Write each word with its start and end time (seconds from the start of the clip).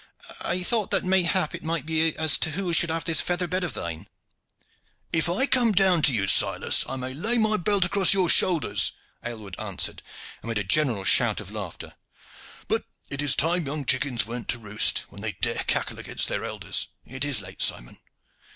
"I 0.43 0.63
thought 0.63 0.89
that 0.89 1.03
mayhap 1.03 1.53
it 1.53 1.63
might 1.63 1.85
be 1.85 2.17
as 2.17 2.39
to 2.39 2.49
who 2.49 2.73
should 2.73 2.89
have 2.89 3.05
this 3.05 3.21
feather 3.21 3.45
bed 3.45 3.63
of 3.63 3.75
thine." 3.75 4.07
"If 5.13 5.29
I 5.29 5.45
come 5.45 5.73
down 5.73 6.01
to 6.01 6.11
you, 6.11 6.25
Silas, 6.27 6.83
I 6.89 6.95
may 6.95 7.13
lay 7.13 7.37
my 7.37 7.57
belt 7.57 7.85
across 7.85 8.11
your 8.11 8.27
shoulders," 8.27 8.93
Aylward 9.23 9.55
answered, 9.59 10.01
amid 10.41 10.57
a 10.57 10.63
general 10.63 11.03
shout 11.03 11.39
of 11.39 11.51
laughter. 11.51 11.93
"But 12.67 12.85
it 13.11 13.21
is 13.21 13.35
time 13.35 13.67
young 13.67 13.85
chickens 13.85 14.25
went 14.25 14.47
to 14.47 14.57
roost 14.57 15.03
when 15.09 15.21
they 15.21 15.33
dare 15.33 15.63
cackle 15.67 15.99
against 15.99 16.29
their 16.29 16.45
elders. 16.45 16.87
It 17.05 17.23
is 17.23 17.39
late, 17.43 17.61
Simon." 17.61 17.99